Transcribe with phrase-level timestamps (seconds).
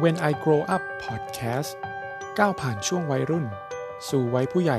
[0.00, 1.70] When I Grow Up Podcast
[2.38, 3.46] ก้าวผ่านช่วงวัยรุ่น
[4.08, 4.78] สู่วัยผู้ใหญ่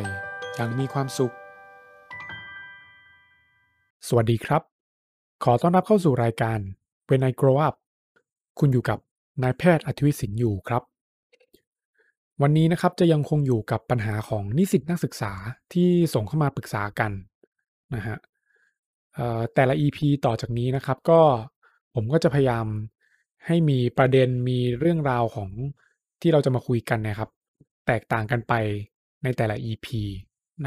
[0.56, 1.34] อย่างมีความสุข
[4.08, 4.62] สวัสดีครับ
[5.44, 6.60] ขอต้อนรับเข้าสู่รายการ
[7.10, 7.76] When I Grow Up
[8.60, 9.00] คุณอยู่กับ
[9.44, 10.84] นายแพทย์อธิวิสินอยู่ครับ
[12.42, 15.34] วันนี้นะครับจะยังคงอยู่กับปัญหาของนิสิตนักศึกษา
[15.74, 17.12] ที่ส่งเข้ามาปรึกษากัน
[17.96, 18.18] นะฮะ
[19.54, 21.22] แต่ละ EP ต่อจากนี้นะครับก็
[21.96, 22.68] ผมก็จะพยายาม
[23.48, 25.50] ให้มีประเด็น มีเรื่องราวของ
[26.22, 27.30] ที่เราจะมาคุยกันนะครับ
[27.88, 28.54] แตกต่างกันไป
[29.24, 29.88] ในแต่ละ EP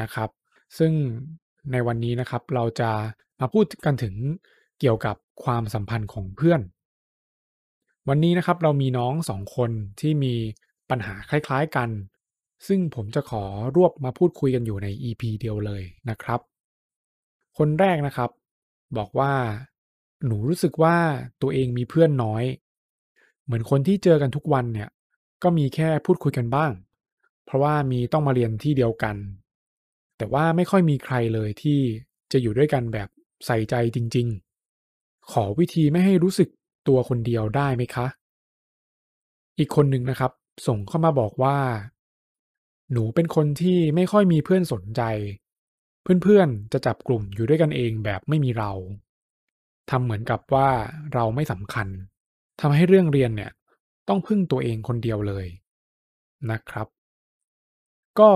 [0.01, 0.29] นะครับ
[0.77, 0.91] ซึ่ง
[1.71, 2.91] ในวันนี้นะครับเราจะ
[3.39, 4.15] มาพูดกันถึง
[4.79, 6.61] เกี่ยวกับความสัมพันธ์ของเพื่อน
[8.09, 10.33] วันนี้นะครับเรามีน้องสองคนที่มี
[10.89, 11.89] ปัญหาคล้าย ๆกัน
[12.67, 13.43] ซึ่งผมจะขอ
[13.75, 16.39] รวบมาพูดคุยกันอยู่ใน EP เดียวเลยนะครับ
[17.57, 18.29] คนแรกนะครับ
[18.97, 19.33] บอกว่า
[20.25, 20.97] หนูรู้สึกว่า
[21.41, 22.43] ตัวเองมีเพื่อนน้อย
[23.47, 24.89] เหมือนคนที่เจอกันทุกวันเนี่ย
[25.43, 26.71] ก็มีแค่พูดคุยกันบ้าง
[27.45, 29.15] เพราะว่ามีต้องมาเรียนที่เดียวกัน
[30.17, 31.79] แต่ว่าไม่ค่อยมีใครเลยที่
[32.31, 33.09] จะอยู่ด้วยกันแบบ
[33.45, 34.27] ใส่ใจจริง
[34.79, 36.49] ๆ ขอวิธีไม่ให้รู้สึก
[36.87, 38.07] ตัวคนเดียวได้ไหมคะ
[39.57, 40.31] อีกคนหนึ่งนะครับ
[40.67, 41.57] ส่งเข้ามาบอกว่า
[42.91, 45.01] หนูเป็นคนที่ไม่ค่อยมีเพื่อนสนใจ
[46.23, 48.71] เพื่อนๆจะจับกลุ่มอยู่ด้วยกันเองแบบไม่มีเรา
[49.89, 50.69] ทำเหมือนกับว่า
[51.13, 51.87] เราไม่สำคัญ
[52.61, 53.51] ทำให้เรื่องเรียนเนี่ย
[54.07, 55.45] ต้องพึ่งตัวเองคนเดียวเลย
[56.51, 56.87] นะครับ
[58.19, 58.29] ก็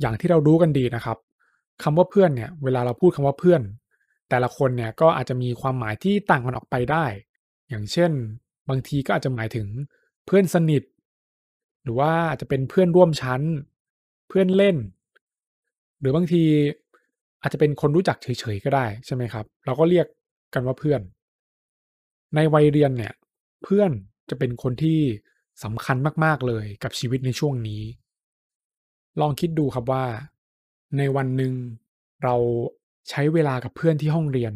[0.00, 1.18] อย่างที่เรารู้กันดีนะครับ
[1.82, 3.62] คำว่าเพื่อนเนี่ยเวลาเราพูดคำว่าเพื่อน
[4.30, 7.04] แต่ละคนเนี่ยก็อาจจะมีความหมายที่ต่างกันออกไปได้
[7.68, 8.10] อย่างเช่น
[8.68, 9.66] บางทีก็อาจจะหมายถึง
[10.26, 10.82] เพื่อนสนิท
[11.82, 13.42] หรือว่าอาจจะเป็นเพื่อนร่วมชั้น
[14.28, 14.76] เพื่อนเล่น
[16.00, 16.42] หรือบางที
[17.42, 20.06] อาจจะเป็นคนรู้จักเฉยๆก็ได้ใช่ไหมครับ เราก็เรียก
[20.54, 21.00] กันว่าเพื่อน
[22.34, 23.12] ในวัยเรียนเนี่ย
[23.64, 23.90] เพื่อน
[24.30, 25.00] จะเป็นคนที่
[25.64, 27.82] สำคัญมาก ๆ เลยกับชีวิตในช่วงนี้
[29.20, 30.04] ลองคิดดูครับว่า
[30.98, 31.52] ในวันหนึ่ง
[32.24, 32.36] เรา
[33.10, 34.54] ใช้เวลากับเพื่อนที่ห้องเรียน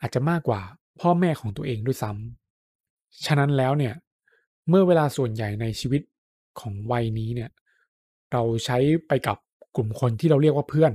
[0.00, 0.60] อาจจะมากกว่า
[1.00, 3.94] พ่อแม่ของตัวเองด้วยซ้ำฉะนั้นแล้วเนี่ย
[4.68, 6.02] เมื่อเวลาส่วนใหญ่ในชีวิต
[6.60, 7.50] ของวัยนี้เนี่ย
[8.32, 8.78] เราใช้
[9.08, 9.36] ไปกับ
[9.76, 10.92] กลุ่มคนที่เราเรียกว่าเพื่อน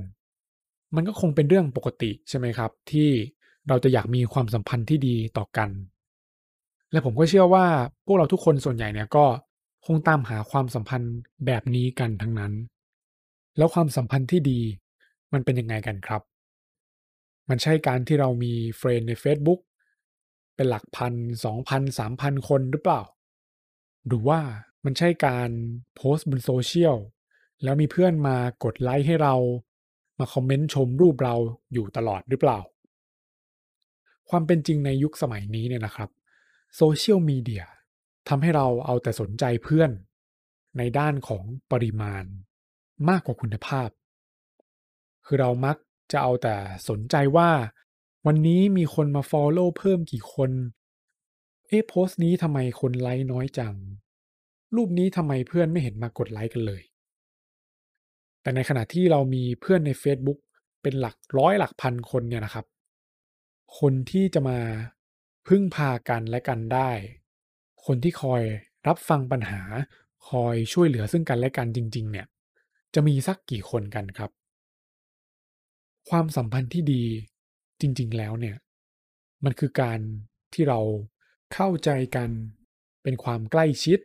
[0.94, 3.08] มันก็คงเป็นเรื่องปกติใช่ไหมครับ ที่
[3.68, 5.70] เราจะอยากมีความสัมพันธ์ที่ดีต่อกัน
[6.92, 7.66] และผมก็เชื่อว่า
[8.06, 9.26] พวกเราทุกคนส่วนใหญ่เนี่ยก็
[9.86, 11.14] คงตามหาความสัมพันธ์
[11.46, 12.52] แบบนี้กันทั้งนั้น
[13.56, 14.60] แล้วความสัมพันธ์ที่ดี
[15.32, 16.22] มันเป็นยังไงกันครับ
[17.48, 19.60] มันใช่การที่เรามี friend ใน Facebook
[20.54, 23.02] เป็นหลักพันสองพันสามพันคนหรือเปล่า
[24.06, 24.40] หรือว่า
[24.84, 25.50] มันใช่การ
[25.96, 26.96] โพสต์บนโซเชียล
[27.62, 29.34] แล้วมีเพื่อนมากดไลค์ให้เรา
[30.18, 31.34] มาคอมเมนต์ชมรูปเรา
[31.72, 32.58] อยู่ตลอดหรือเปล่า
[34.30, 36.10] ความเป็นจริงในยุคสมัยนี้เนี่ยนะครับ
[36.76, 37.64] โซเชียลมีเดีย
[38.28, 39.90] ทำให้เราเอาแต่สนใจเพื่อน
[40.78, 42.24] ในด้านของปริมาณ
[43.08, 43.88] มากกว่าคุณภาพ
[45.26, 45.76] คือเรามัก
[46.12, 46.56] จะเอาแต่
[46.88, 47.50] สนใจว่า
[48.26, 50.50] วันนี้มีคนมา Follow เพิ่มกี่คน
[51.66, 53.74] เอ๊ะโพสต์นี้ทำไมคนไลค์น้อยจัง
[54.76, 56.82] รูปนี้ทำไมเพื่อนไม่เห็นมากดไลค์กันเลย
[58.42, 60.38] แต่ในขณะที่เรามีเพื่อนใน Facebook
[60.82, 62.66] เป็นหลักร้อยหลักพันคนเนี่ยนะครับ
[63.78, 64.58] คนที่จะมา
[65.48, 66.90] พึ่งพากันและกันได้
[67.86, 68.42] คนที่คอย
[68.86, 69.60] รับฟังปัญหา
[70.28, 72.26] คอยช่วยเหลือซึ่งกันและกันจริง ๆ เนี่ย
[72.94, 74.30] จะมีสักกี่คนกันครับ
[76.08, 77.04] ความสัมพันธ์ที่ดี
[77.80, 78.56] จริง ๆ แล้วเนี่ย
[79.44, 80.00] มันคือการ
[80.52, 80.80] ที่เรา
[81.54, 82.30] เข้าใจกัน
[83.02, 83.98] เป็นความใกล้ชิด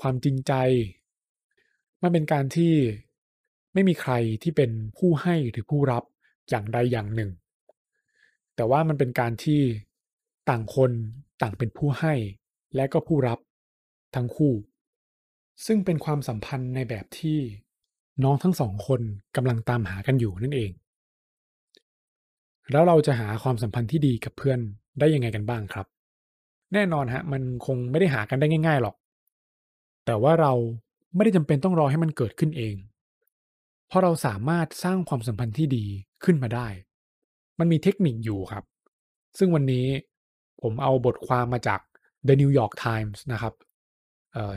[0.00, 0.52] ความจริงใจ
[2.02, 2.74] มันเป็นการที่
[3.74, 6.04] ไม่มีใครที่เป็นผู้ให้หรือผู้รับ
[6.48, 7.30] อย่างใดอย่างหนึ่ง
[8.56, 9.62] แต่ว่ามันเป็นการที่
[10.50, 10.92] ต่างคน
[11.42, 12.14] ต่างเป็นผู้ให้
[12.76, 13.38] และก็ผู้รับ
[14.14, 14.54] ทั้งคู่
[15.66, 17.38] ซึ่งเป็นความสัมพันธ์ในแบบที่
[18.22, 19.00] น้องทั้งสองคน
[19.36, 20.70] กำลังตามหากันอยู่นั่นเอง
[22.70, 24.58] แล้วเราจะหาความสัมพันธ์ที่ดีกับเพื่อน
[24.98, 25.86] ได้ยังไงกันบ้างครับ
[26.72, 28.96] แน่นอนฮะมันคงไม่ได้หากันได้ง่าย ๆหรอก
[30.06, 30.52] แต่ว่าเรา
[31.14, 32.74] ไม่ได้จำเป็นต้องรอให้มันเกิดขึ้นเอง
[33.86, 35.84] เพราะเราสามารถสร้างความสัมพันธ์ที่ดี
[36.24, 36.68] ขึ้นมาได้
[37.58, 38.64] มันมีเทคนิคอยู่ครับ
[39.38, 39.86] ซึ่งวันนี้
[40.62, 41.80] ผมเอาบทความมาจาก
[42.28, 43.54] The New York Times นะครับ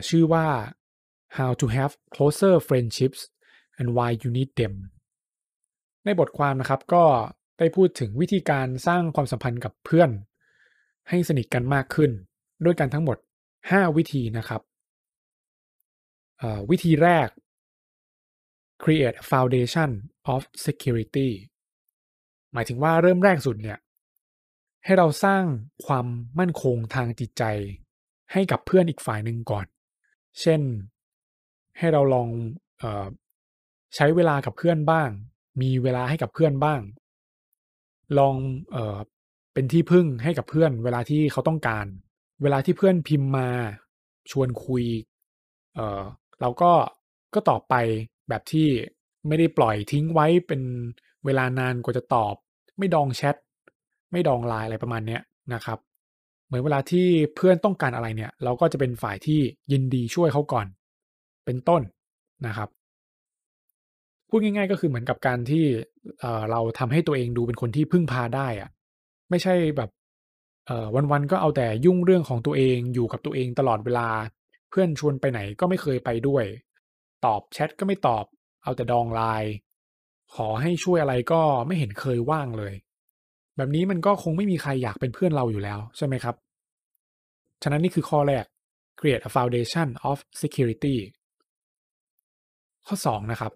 [0.08, 0.46] ชื่อว่า
[1.36, 3.20] How to Have Closer Friendships
[3.78, 4.74] and Why You Need Them
[6.04, 7.04] ในบทความนะครับก็
[7.58, 10.10] ได้พูดถึงวิธีการสร้างความสัมพันธ์กับเพื่อน
[11.08, 12.10] ให้สนิทกันมากขึ้น
[12.64, 13.18] ด้วยกันทั้งหมด
[13.58, 14.62] 5 วิธีนะครับ
[16.70, 17.28] วิธีแรก
[18.82, 19.90] create a foundation
[20.32, 21.30] of security
[22.52, 23.78] หมายถึงว่าเริ่มแรกสุดเนี่ย
[24.84, 25.44] ให้เราสร้าง
[25.86, 26.06] ความ
[26.38, 27.44] มั่นคงทางจิตใจ
[28.32, 29.66] ให้กับเพื่อนอีกฝ่ายหนึ่งก่อน
[30.40, 30.60] เช่น
[31.78, 32.28] ให้เราลอง
[32.82, 33.06] ออ
[33.94, 35.08] ใช้เวลากับเพื่อนบ้าง
[35.62, 36.80] มีเวลาให้กับเพื่อนบ้าง
[38.18, 38.36] ลอง
[38.72, 38.98] เออ
[39.52, 41.86] เป็นที่พึ่งให้กับเพื่อน เวลาที่เขาต้องการ
[42.42, 43.48] เวลาที่เพื่อนพิมพ์มา
[44.30, 44.84] ชวนคุย
[45.74, 46.02] เออ
[46.40, 46.72] เราก็
[47.34, 47.74] ก็ตอบไป
[48.28, 48.68] แบบที่
[49.26, 50.62] ไม่ได้ปล่อยทิ้งไว้เป็น
[51.24, 52.34] เวลานานกว่าจะตอบ
[52.78, 53.36] ไม่ดองแชท
[54.12, 55.22] ไม่ดองไลน์อะไรประมาณเนี้ย
[55.54, 55.78] นะครับ
[56.46, 57.06] เหมือนเวลาที่
[57.36, 59.40] เพื่อนต้องการอะไรเนี่ย เราก็จะเป็นฝ่ายที่
[59.72, 60.66] ยินดีช่วยเขาก่อน
[61.44, 61.82] เป็นต้น
[62.46, 62.68] นะครับ
[64.28, 65.64] พูดง่าย ๆ ก็คือเหมือนกับการที่
[66.20, 68.70] เออเราทำให้ตัวเองดูเป็นคนที่พึ่งพาได้อะ
[69.30, 69.90] ไม่ใช่แบบ
[70.66, 74.08] เออวันๆก็เอาแต่ยุ่งเรื่องของตัวเองอยู่กับตัวเองตลอดเวลา
[74.70, 76.44] เพื่อนชวนไปไหนก็ไม่เคยไปด้วย
[77.24, 78.24] ตอบแชทก็ไม่ตอบ
[78.62, 79.52] เอาแต่ดองไลน์
[80.34, 82.74] ขอให้ช่วยอะไรก็ไม่เห็นเคยว่างเลย
[83.56, 86.36] แบบนี้มันก็คงไม่มีใครอยากเป็นเพื่อนเราอยู่แล้วใช่ไหมครับ
[87.62, 88.44] ฉะนั้นนี่คือข้อแรก
[88.98, 90.96] create a foundation of security
[92.86, 93.52] ข้อ 2 นะครับ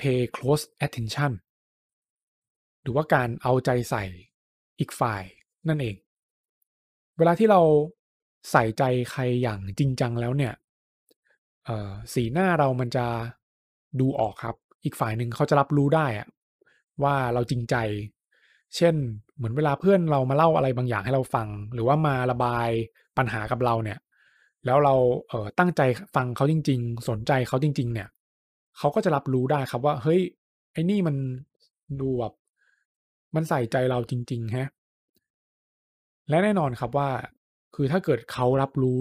[0.00, 1.32] pay close attention
[2.82, 4.04] หรือว่าการเอาใจใส่
[4.78, 5.22] อีกฝ่าย
[5.68, 5.96] นั่นเอง
[7.18, 7.60] เวลาที่เรา
[8.50, 10.54] ใส่ใจใครอย่างจริงจังแล้วเนี่ย
[12.14, 13.06] สีหน้าเรามันจะ
[14.00, 16.28] ดูออกครับ อีกฝ่ายหนึ่งเขาจะรับรู้ได้อะ
[17.02, 17.76] ว่าเราจริงใจ
[18.76, 18.94] เช่น
[19.36, 22.68] เหมือนเวลาเพื่อนเรามาเล่าอะไรบางอย่างให้เราฟัง หรือว่ามาระบาย
[23.16, 23.98] ปัญหากับเราเนี่ย
[24.66, 24.94] แล้วเรา
[25.28, 25.80] เออตั้งใจ
[26.14, 28.08] ฟังเขาจริง ๆ สนใจเขาจริง ๆ เนี่ย
[28.78, 30.20] เขาก็จะรับรู้ได้ครับว่า เฮ้ย
[30.72, 31.16] ไอ้นี่มัน
[32.00, 32.32] ดูแบบ
[33.34, 34.68] มันใส่ใจเราจริงๆฮะ
[36.28, 37.08] และแน่นอนครับว่า
[37.74, 39.00] คือถ้าเกิดเขารับรู้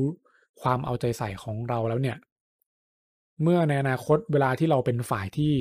[0.62, 2.18] ความเอาใจใส่ของเราแล้วเนี่ย
[3.42, 5.54] เมื่อในอนาคตเวลาที่เราเป็นฝ่ายที่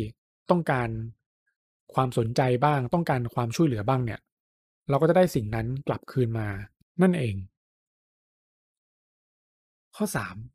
[0.50, 0.88] ต้องการ
[1.94, 4.20] ความสนใจบ้างต้องการความช่วยเหลือบ้างเนี่ย
[4.88, 6.48] เราก็จะได้สิ่งนั้นกลับคืนมา
[7.02, 7.36] นั่นเอง
[9.96, 10.04] ข้อ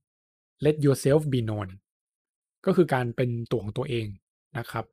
[0.02, 1.70] 3 let yourself be known
[2.66, 4.08] ก็คือการเป็นตัวของตัวเอง
[4.58, 4.86] นะครับ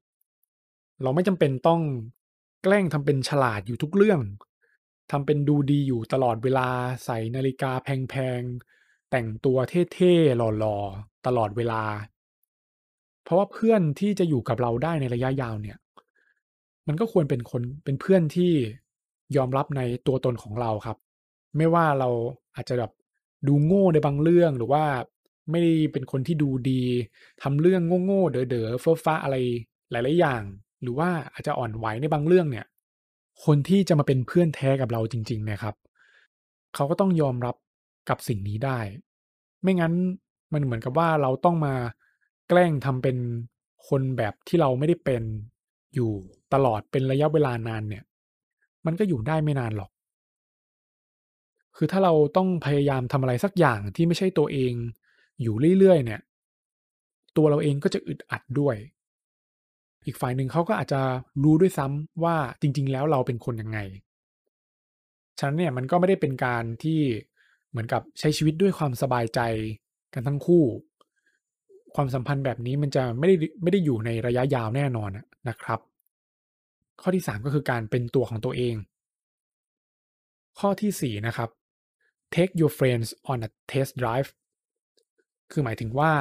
[1.02, 1.82] เราไม่จำเป็นต้อง
[2.62, 4.20] แกล้งทำเป็นฉลาดอยู่ทุกเรื่อง
[5.10, 6.68] ทำเป็นดูดีอยู่ตลอดเวลา
[7.04, 9.58] ใส่นาฬิกาแพงๆ แต่งตัว
[9.94, 11.82] เท่ๆหล่อๆ ตลอดเวลา
[13.24, 15.76] เพราะว่าเพื่อนที่จะอยู่กับเราได้ในระยะยาวเนี่ย
[16.86, 18.52] มันก็ควรเป็นคนเป็นเพื่อนที่
[19.36, 20.96] ยอมรับในตัวตนของเราครับ
[21.56, 22.08] ไม่ว่าเรา
[22.56, 22.92] อาจจะแบบ
[23.48, 24.84] ดูโง่ในบางเรื่องหรือว่า
[25.50, 26.82] ไม่ได้เป็นคนที่ดูดี
[27.42, 29.36] ทำเรื่องโง่ๆเด๋อๆเฟ้อฟ้าอะไร
[29.90, 30.42] หลายๆอย่าง
[30.82, 32.66] หรือว่าอาจจะอ่อนไหวในบางเรื่องเนี่ย
[33.44, 35.74] คนที่จะมาเป็นเพื่อนแท้กับเราจริงๆเนี่ยครับ
[36.74, 37.56] เขาก็ต้องยอมรับ
[38.08, 38.78] กับสิ่งนี้ได้
[39.62, 39.94] ไม่งั้น
[40.52, 41.74] มันเหมือนกับว่าเราต้องมา
[42.48, 43.16] แกล้งทำเป็น
[43.88, 45.22] คนแบบที่เราไม่ได้เป็น
[45.96, 46.10] อยู่
[46.54, 48.04] ตลอดเป็นระยะเวลานานเนี่ย
[48.86, 49.90] มันก็อยู่ได้ไม่นานหรอก
[51.76, 54.72] คือถ้าเราต้องพยายามทำอะไรสักอย่างที่ไม่ใช่ตัวเอง
[55.42, 56.20] อยู่เรื่อยๆเนี่ย
[57.36, 58.76] ตัวเราเองก็จะอึดอัดด้วย
[60.06, 61.00] อีกฝ่ายหนึ่งเขาก็อาจจะ
[61.42, 63.78] รู้ด้วยซ้ำว่าจริง ๆ แล้วเราเป็นคนยังไง
[65.38, 67.00] ฉะนั้นเนี่ยมันก็ไม่ได้เป็นการที่
[67.70, 69.40] เหมือนกับใช้ชีวิตด้วยความสบายใจ
[70.14, 70.64] กันทั้งคู่
[71.94, 75.10] ความสัมพันธ์แบบนี้มันจะไม่ได้ไม่ได้อยู่ในระยะยาวแน่นอน
[75.48, 75.80] นะครับ
[77.00, 78.76] ข้อที่ 3 ก็คือการเป็นตัวของตัวเอง
[80.58, 81.50] ข้อที่ 4 นะครับ
[82.34, 84.28] take your friends on a test drive
[85.50, 86.12] คือหมายถึงว่า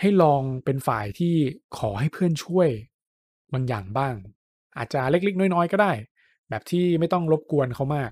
[0.00, 1.34] ให้ลองเป็นฝ่ายที่
[1.78, 2.68] ขอให้เพื่อนช่วย
[3.52, 4.14] บางอย่างบ้าง
[4.76, 5.92] อาจจะเล็กๆ น้อยๆ ก็ได้
[6.48, 8.10] แบบที่ไม่ต้องรบกวนเขามาก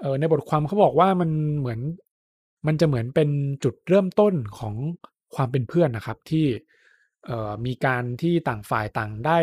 [0.00, 1.80] เออในบทความเขาบอกว่ามันเหมือน
[2.66, 3.30] มันจะเหมือนเป็น
[3.64, 4.74] จุดเริ่มต้นของ
[5.34, 6.46] ความเป็นเพื่อนนะครับ ที่
[7.66, 9.38] มีการที่ต่างฝ่ายต่างได้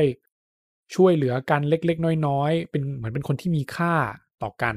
[0.96, 3.94] ช่วยเหลือกันเล็ก ๆ น้อยๆ เป็นเหมือนเป็นคนที่มีค่า
[4.44, 4.76] ต่อกัน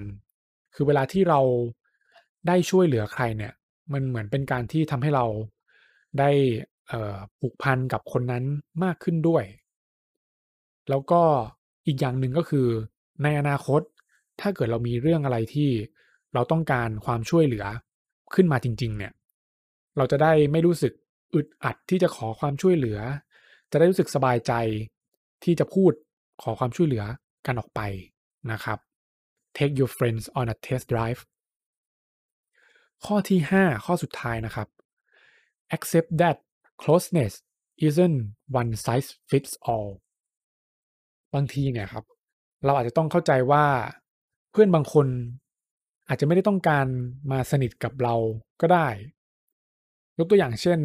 [0.75, 1.41] คือเวลาที่เรา
[2.47, 3.53] ได้ช่วยเหลือใครเนี่ย
[3.93, 5.27] มันเหมือนเป็นการที่ทำให้เรา
[6.19, 6.31] ได้
[7.39, 8.45] ผูกพันกับคนนั้น
[8.85, 9.45] มากขึ้นด้วย
[10.91, 11.23] แล้วก็
[11.87, 12.67] อีกอย่างหนึ่งก็คือ
[13.23, 13.81] ในอนาคต
[14.41, 15.71] ถ้าเกิดเรามีเรื่องอะไรที่
[16.35, 17.65] เราต้องการความช่วยเหลือ
[18.35, 19.13] ขึ้นมาจริง ๆ เนี่ย
[19.97, 20.93] เราจะได้ไม่รู้สึก
[21.35, 22.99] อึดอัดที่จะขอความช่วยเหลือ
[23.71, 24.53] จะได้รู้สึกสบายใจ
[25.45, 25.93] ที่จะพูด
[26.43, 27.05] ขอความช่วยเหลือ
[27.47, 27.81] กันออกไป
[28.53, 28.79] นะครับ
[29.57, 31.21] take your friends on a test drive
[33.05, 34.69] ข้อที่ 5 ข้อสุดท้ายนะครับ
[35.77, 36.37] accept that
[36.83, 37.33] closeness
[37.87, 38.19] isn't
[38.61, 39.91] one size fits all
[41.35, 42.05] บางทีเนี่ยครับ
[42.65, 43.65] เราอาจจะต้องเข้าใจว่า
[44.51, 45.07] เพื่อนบางคน
[46.09, 46.87] อาจจะไม่ได้ต้องการ
[47.31, 48.15] มาสนิทกับเรา
[48.61, 48.89] ก็ได้
[50.19, 50.79] ยกตัวอย่างเช่น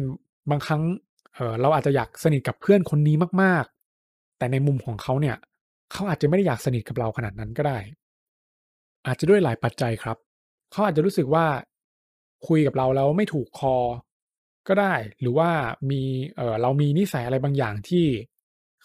[0.50, 0.82] บางครั้ง
[1.34, 3.64] เเราอาจจะอยากสนิทกับเพื่อนคนนี้มาก
[4.02, 5.36] ๆ แต่ในมุมของเขาเนี่ย
[5.92, 7.78] เขาอาจจะไม่ได้อยากสนิทกับเราขนาดนั้นก็ได้
[9.06, 10.16] อาจจะด้วยหลายปัจจัยครับ
[10.70, 11.46] เขาอาจจะรู้สึกว่า
[12.46, 13.76] คุยกับเราแล้วไม่ถูกคอ
[14.68, 15.50] ก็ได้ หรือว่า
[15.90, 16.02] มี
[16.36, 18.06] เออเรามีนิสัยอะไรบางอย่างที่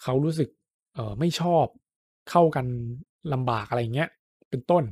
[0.02, 0.48] เขารู้สึก
[0.94, 1.64] เออไม่ชอบ
[2.30, 2.66] เข้ากัน
[3.32, 4.10] ลำบากอะไรเงี้ย
[4.50, 4.84] เป็นต้น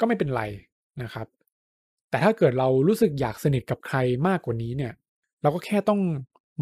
[0.00, 0.42] ก็ไม่เป็นไร
[1.02, 1.26] นะครับ
[2.10, 3.96] แต่ถ้าเกิดเรารู้สึกอยากสนิทกับใคร
[4.28, 4.92] มากกว่านี้เนี่ย
[5.46, 6.00] เราก็แค่ต้อง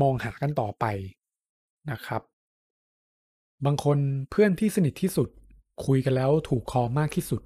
[0.03, 0.85] มองหากันต่อไป
[1.91, 2.23] นะครับ
[3.67, 3.99] บางคน
[4.31, 5.29] เพื่อนที่สนิทที่สุด
[5.87, 7.43] คุยกันแล้วถูกคอมากที่สุด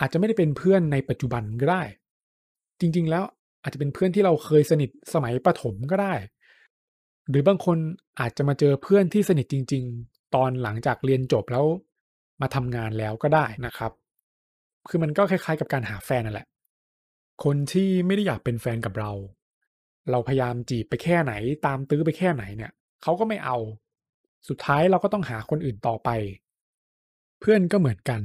[0.00, 1.82] อาจจะไม่ได้เป็นเพื่อนในปัจจุบันก็ได้
[2.80, 3.24] จริงๆแล้ว
[3.62, 6.14] อาจจะเป็นเพื่อนที่เราเคยสนิทสมัยประถมก็ได้
[7.28, 7.78] หรือบางคน
[8.20, 11.64] อาจจะมาเจอเพื่อนที่สนิทจริง ๆ ตอนหลังจากเรียนจบแล้ว
[12.40, 13.92] มาทำงานแล้วก็ได้นะครับ
[14.88, 16.46] คือมันก็คล้ายๆ กับการหาแฟนนั่นแหละ
[17.44, 19.12] คนที่ไม่ได้อยากเป็นแฟนกับเรา
[20.10, 21.32] เราพยายามจีบไปแค่ไหน
[21.66, 23.56] ตามตื้อไปแค่ไหนเนี่ยเขาก็ไม่เอา
[24.48, 26.10] สุดท้ายเราก็ต้องหาคนอื่นต่อไป
[27.40, 28.20] เพื่อนก็เหมือนกัน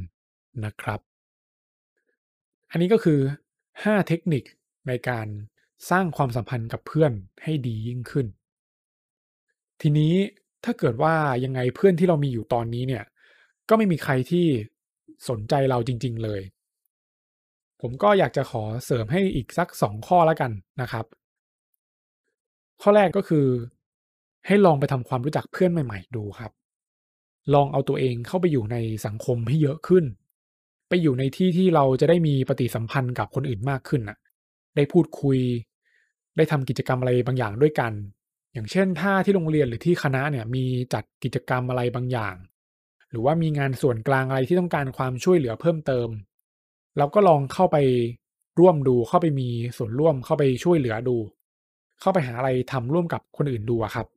[0.65, 1.00] นะครับ
[2.71, 3.19] อันนี้ก็คือ
[3.67, 4.43] 5 เทคนิค
[4.88, 5.27] ในการ
[5.89, 7.12] สร้างความสัมพันธ์กับเพื่อน
[7.43, 8.27] ให้ดียิ่งขึ้น
[9.81, 10.13] ทีนี้
[10.65, 13.03] ถ้าเกิดว่ายังไงเพื่อนที่เรามีอยู่ตอนนี้เนี่ย
[13.69, 14.45] ก็ไม่มีใครที่
[15.29, 16.41] สนใจเราจริง ๆ เลย
[17.81, 21.05] ผมก็อยากจะขอเสริมให้อีกสัก 2 ข้อแล้วกันนะครับ
[22.81, 23.45] ข้อแรกก็คือ
[24.48, 26.51] ให้ลองไปทำความรู้จักเพื่อนใหม่ ๆ ดูครับ
[27.53, 30.05] ลองเอาตัวเองเข้าไปอยู่ในสังคมให้เยอะขึ้น
[30.89, 34.17] ไปอยู่ในที่ที่เราจะได้มีปฏิสัมพันธ์กับคนอื่นมากขึ้นน่ะ
[34.75, 35.39] ได้พูดคุย
[36.38, 37.93] ได้ทำกิจกรรมอะไรบางอย่างด้วยกัน
[38.53, 42.36] อย่างเช่น ถ้าที่โรงเรียนหรือที่คณะเนี่ยมีจัดกิจกรรมอะไรบางอย่าง
[43.09, 46.09] หรือว่ามีงานส่วนกลางอะไรที่ต้องการความช่วยเหลือเพิ่มเติม
[46.98, 47.77] เราก็ลองเข้าไป
[48.59, 51.17] ร่วมดูเข้าไปมีส่วนร่วมเข้าไปช่วยเหลือดู
[52.01, 54.08] เข้าไปหาอะไรทำร่วมกับคนอื่นดูอะครับ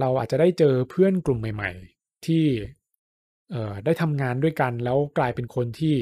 [0.00, 2.44] เราอาจจะได้เจอเพื่อนกลุ่มใหม่ ๆ ที่
[3.50, 5.96] เอ่อได้ทำงานด้วยกัน แล้วกลายเป็นคนที่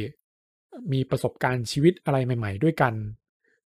[0.92, 2.94] มีประสบการณ์ชีวิตอะไรใหม่ ๆ ด้วยกัน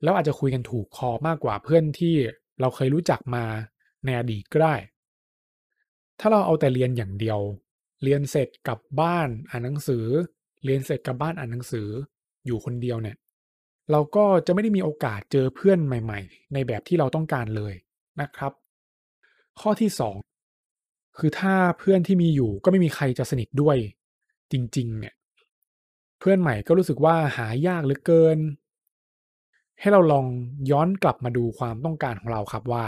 [0.02, 2.14] แล้วอาจจะคุยกันถูกคอมากกว่าเพื่อนที่
[2.60, 3.44] เราเคยรู้จักมา
[4.04, 4.74] ในอดีตก็ได้
[6.20, 7.40] ถ้าเราเอาแต่เรียนอย่างเดียว
[8.02, 10.06] เรียนเสร็จกลับบ้านอ่านหนังสือ
[10.64, 11.88] เรียนเสร็จกลับบ้านอ่านหนังสือ
[12.46, 13.16] อยู่คนเดียวเนี่ย
[13.90, 17.74] เราก็จะไม่ได้มีโอกาสเจอเพื่อนใหม่ ๆ ในแบบที่เราต้องการเลย
[18.20, 18.52] นะครับ
[19.60, 23.76] ข้อที่ 2 คือถ้าเพื่อนที่มีอยู่ก็ไม่มีใครจะสนิทด้วย
[24.52, 25.14] จริง ๆ เนี่ย
[26.18, 28.38] เพื่อนใหม่ก็รู้สึกว่าหายากเหลือเกิน
[29.80, 30.26] ให้เราลอง
[30.70, 32.86] ย้อนกลับมาดูความต้องการของเราครับว่า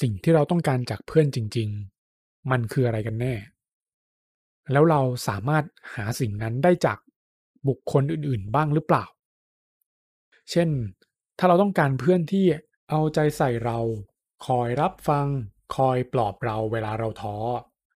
[0.00, 1.68] สิ่งที่เราต้องการจากเพื่อนจริง
[2.10, 3.34] ๆ มันคืออะไรกันแน่
[4.72, 6.98] แล้วเราสามารถหาสิ่งนั้นได้จาก
[7.68, 9.04] บุคคลอื่น ๆ บ้างหรือเปล่า
[10.50, 10.68] เช่น
[11.38, 12.46] ถ้าเราต้องการเพื่อนที่
[12.90, 13.78] เอาใจใส่เรา
[14.46, 15.26] คอยรับฟัง
[15.76, 17.36] คอยปลอบเราเวลาเราท้อ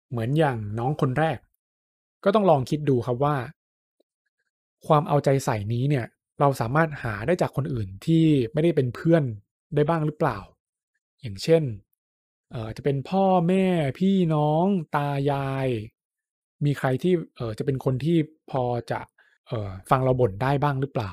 [0.09, 1.37] เหมือนอย่างน้องคนแรก
[2.23, 3.35] ก็ต้องลองคิดดูครับว่า
[4.87, 6.05] ความเอาใจใส่นี้เนี่ย
[6.39, 9.23] เราสามารถหาได้จากคนอื่นที่ไม่ได้เป็นเพื่อน
[9.75, 10.37] ได้บ้างหรือเปล่า
[11.21, 11.63] อย่างเช่น
[12.51, 13.65] เอ่ออาจจะเป็นพ่อแม่
[13.99, 15.67] พี่น้องตายาย
[16.65, 18.17] มีใครที่เอ่อจะเป็นคนที่
[18.51, 18.99] พอจะ
[19.47, 21.11] เอ่อฟังเราบ่นได้บ้างหรือเปล่า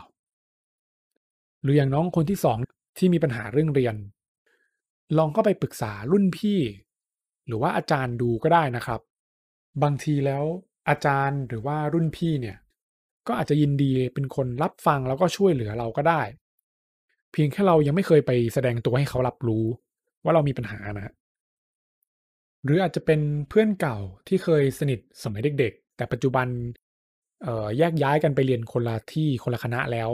[1.62, 2.38] หรืออย่างน้องคนที่
[2.68, 3.94] 2ที่มีปัญหาเรื่องเรียน
[5.18, 6.60] ลองเข้าไปปรึกษารุ่นพี่
[7.46, 9.00] หรือว่าอาจารย์ดูก็ได้นะครับ
[9.82, 10.44] บางทีแล้ว
[10.88, 12.56] อาจารย์หรือว่ารุ่นพี่เนี่ย
[13.26, 16.22] ก็อาจจะยินดีเป็นคนรับฟังแล้วก็ช่วยเหลือเราก็ได้
[17.32, 19.64] เพียงแค่เรายังไม่เคยไปแสดงตัวให้เขารับรู้
[20.24, 21.12] ว่าเรามีปัญหานะ
[22.64, 23.98] หรืออาจจะเป็นเพื่อนเก่า
[24.28, 26.46] ที่เคยสนิทสมัยเด็ก ๆ แต่ปัจจุบัน
[27.78, 30.10] แยกย้ายกันไปเรียนคนละที่คนละคณะแล้ว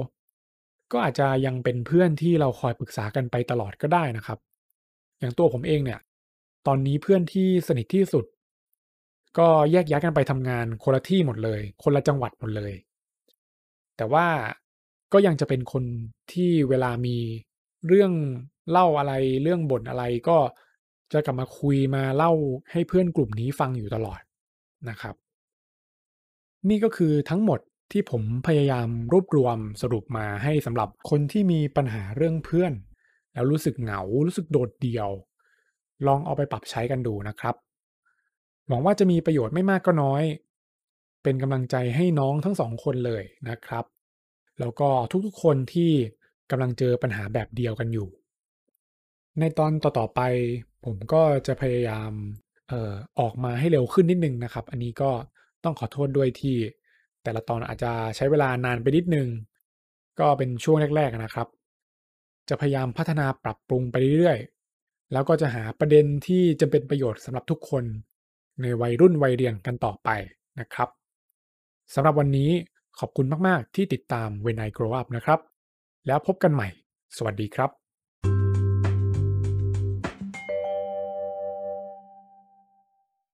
[0.93, 4.39] ก็อาจจะยังเป็นเพื่อนที่เราคอยปรึกษากันไปตลอดก็ได้นะครับ
[5.19, 6.01] อย่างตัวผมเองเนี่ย
[6.67, 8.25] ตอนนี้เพื่อนที่สนิทที่สุด
[9.39, 12.73] ก็แยกย้ายกันไปทำงานคนละที่หมดเลย คนละจังหวัดหมดเลย
[13.97, 14.27] แต่ว่า
[15.13, 15.85] ก็ยังจะเป็นคน
[16.33, 17.17] ที่เวลามี
[17.87, 18.13] เรื่อง
[18.71, 19.13] เล่าอะไร
[19.43, 20.39] เรื่องบ่นอะไรก็
[21.13, 22.33] จะกลับมาคุยมาเล่า
[22.73, 24.21] ให้เพื่อนกลุ่มนี้ฟังอยู่ตลอด
[24.91, 25.15] นะครับ
[26.69, 27.61] นี่ก็คือทั้งหมด
[27.93, 32.73] ที่ผมพยายามรวบรวมสรุปมาให้สำหรับคนที่มีปัญหาเรื่องเพื่อน
[33.33, 35.11] แล้วรู้สึกเหงารู้สึกโดดเดี่ยว
[36.07, 37.55] ลองเอาไปปรับใช้กันดูนะครับ
[38.69, 40.23] หวังว่าจะมีประโยชน์ไม่มากก็น้อย
[41.23, 43.85] เป็นกำลังใจให้น้องทั้ง2คนเลยนะครับ
[44.61, 44.89] แล้วก็
[45.27, 45.91] ทุกๆคนที่
[46.51, 48.09] กำลังเจอปัญหาแบบเดียวกันอยู่
[49.41, 50.21] ในตอนต่อๆไป
[50.85, 52.11] ผมก็จะพยายาม
[52.71, 55.11] ออออกมาให้เร็วขึ้นนิดนึงนะครับ อันนี้ก็
[55.65, 56.57] ต้องขอโทษด้วยที่
[57.27, 59.29] แต่ละตอนอาจจะใช้เวลานานไปนิดหนึ่ง
[60.21, 61.49] ก็เป็นช่วงแรก ๆนะครับ
[62.49, 67.85] จะพยายามพัฒนาปรับปรุงไปเรื่อยๆ แล้วก็จะหาประเด็นที่จะเป็นประโยชน์สำหรับทุกคน
[68.63, 70.09] ในวัยรุ่นวัยเรียนกันต่อไป
[70.61, 70.89] นะครับ
[71.95, 72.51] สำหรับวันนี้
[72.99, 75.41] ขอบคุณมาก ๆ ที่ติดตาม When I Grow Up นะครับ
[76.07, 76.69] แล้วพบกันใหม่
[77.17, 77.86] สวัสดีครับ